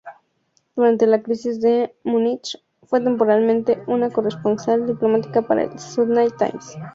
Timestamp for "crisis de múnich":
1.21-2.57